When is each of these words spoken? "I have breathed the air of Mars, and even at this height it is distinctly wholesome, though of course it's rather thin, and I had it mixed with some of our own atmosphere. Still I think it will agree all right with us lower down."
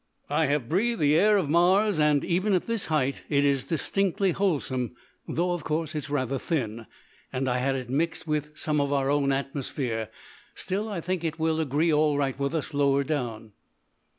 "I 0.31 0.47
have 0.47 0.67
breathed 0.67 0.99
the 0.99 1.15
air 1.15 1.37
of 1.37 1.47
Mars, 1.47 1.99
and 1.99 2.25
even 2.25 2.53
at 2.53 2.65
this 2.65 2.87
height 2.87 3.17
it 3.29 3.45
is 3.45 3.65
distinctly 3.65 4.31
wholesome, 4.31 4.95
though 5.27 5.51
of 5.51 5.63
course 5.63 5.93
it's 5.93 6.09
rather 6.09 6.39
thin, 6.39 6.87
and 7.31 7.47
I 7.47 7.59
had 7.59 7.75
it 7.75 7.87
mixed 7.87 8.25
with 8.25 8.57
some 8.57 8.81
of 8.81 8.91
our 8.91 9.11
own 9.11 9.31
atmosphere. 9.31 10.09
Still 10.55 10.89
I 10.89 11.01
think 11.01 11.23
it 11.23 11.37
will 11.37 11.59
agree 11.61 11.93
all 11.93 12.17
right 12.17 12.39
with 12.39 12.55
us 12.55 12.73
lower 12.73 13.03
down." 13.03 13.51